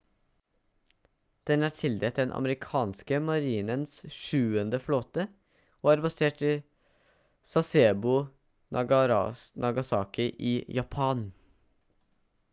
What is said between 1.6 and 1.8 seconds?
er